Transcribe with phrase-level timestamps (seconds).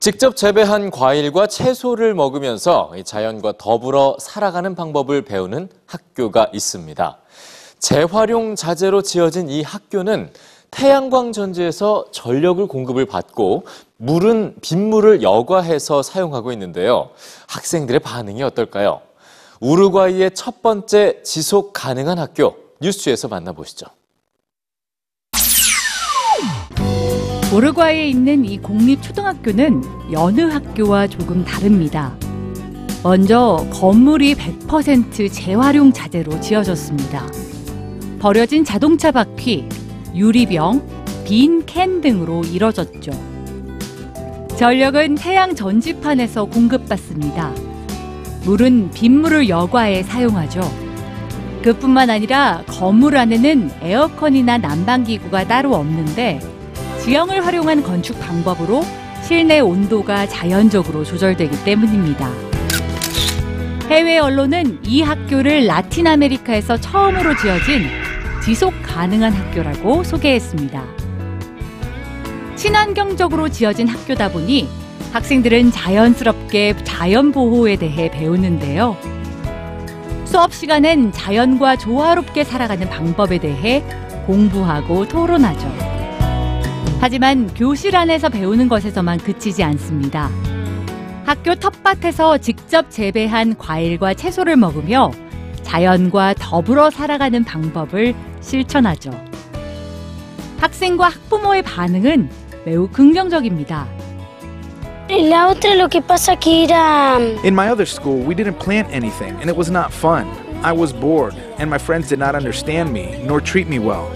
[0.00, 7.18] 직접 재배한 과일과 채소를 먹으면서 이 자연과 더불어 살아가는 방법을 배우는 학교가 있습니다.
[7.78, 10.32] 재활용 자재로 지어진 이 학교는
[10.70, 13.64] 태양광 전지에서 전력을 공급을 받고
[13.98, 17.10] 물은 빗물을 여과해서 사용하고 있는데요.
[17.48, 19.02] 학생들의 반응이 어떨까요?
[19.60, 23.84] 우루과이의 첫 번째 지속 가능한 학교 뉴스에서 만나보시죠.
[27.52, 29.82] 우루과이에 있는 이 공립 초등학교는
[30.12, 32.14] 여느 학교와 조금 다릅니다.
[33.02, 37.26] 먼저 건물이 100% 재활용 자재로 지어졌습니다.
[38.20, 39.66] 버려진 자동차 바퀴,
[40.14, 40.82] 유리병,
[41.24, 43.10] 빈 캔 등으로 이뤄졌죠.
[44.56, 47.52] 전력은 태양 전지판에서 공급받습니다.
[48.44, 50.60] 물은 빗물을 여과해 사용하죠.
[51.62, 56.40] 그뿐만 아니라 건물 안에는 에어컨이나 난방기구가 따로 없는데
[57.02, 58.84] 지형을 활용한 건축 방법으로
[59.22, 62.30] 실내 온도가 자연적으로 조절되기 때문입니다.
[63.88, 67.86] 해외 언론은 이 학교를 라틴 아메리카에서 처음으로 지어진
[68.44, 70.84] 지속 가능한 학교라고 소개했습니다.
[72.54, 74.68] 친환경적으로 지어진 학교다 보니
[75.12, 78.96] 학생들은 자연스럽게 자연 보호에 대해 배우는데요.
[80.24, 83.82] 수업 시간엔 자연과 조화롭게 살아가는 방법에 대해
[84.26, 85.89] 공부하고 토론하죠.
[87.02, 90.28] 하지만 교실 안에서 배우는 것에서만 그치지 않습니다.
[91.24, 95.10] 학교 텃밭에서 직접 재배한 과일과 채소를 먹으며
[95.62, 99.12] 자연과 더불어 살아가는 방법을 실천하죠.
[100.58, 102.28] 학생과 학부모의 반응은
[102.66, 103.86] 매우 긍정적입니다.
[105.08, 107.18] La otra lo que pasa que era...
[107.42, 110.28] In my other school, we didn't plant anything, and it was not fun.
[110.62, 114.06] I was bored, and my friends did not understand me nor treat me well.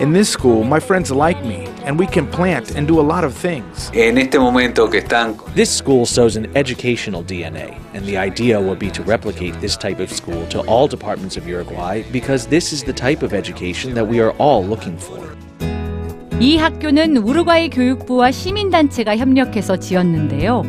[0.00, 3.24] In this school, my friends like me, and we can plant and do a lot
[3.24, 3.90] of things.
[3.94, 8.76] En este momento que están This school shows an educational DNA, and the idea will
[8.76, 12.84] be to replicate this type of school to all departments of Uruguay because this is
[12.84, 15.20] the type of education that we are all looking for.
[16.40, 20.62] 이 학교는 우루과이 교육부와 시민단체가 협력해서 지었는데요.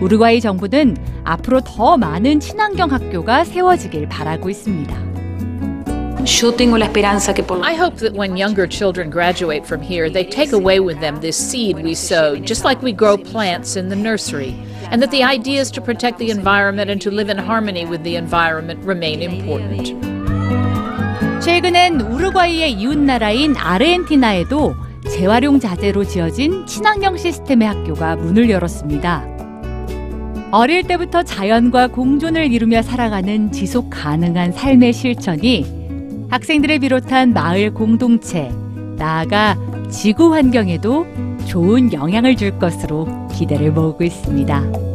[0.00, 5.13] 우루과이 정부는 앞으로 더 많은 친환경 학교가 세워지길 바라고 있습니다.
[6.26, 10.08] Yo tengo la esperanza que por I hope that when younger children graduate from here,
[10.08, 13.90] they take away with them this seed we sowed, just like we grow plants in
[13.90, 14.54] the nursery,
[14.90, 18.16] and that the ideas to protect the environment and to live in harmony with the
[18.16, 19.94] environment remain important.
[21.42, 24.74] 최근엔 우루과이의 이웃 나라인 아르헨티나에도
[25.10, 29.26] 재활용 자재로 지어진 친환경 시스템의 학교가 문을 열었습니다.
[30.52, 35.83] 어릴 때부터 자연과 공존을 이루며 살아가는 지속 가능한 삶의 실천이
[36.34, 38.50] 학생들을 비롯한 마을 공동체,
[38.96, 39.56] 나아가
[39.88, 41.06] 지구 환경에도
[41.46, 44.93] 좋은 영향을 줄 것으로 기대를 모으고 있습니다.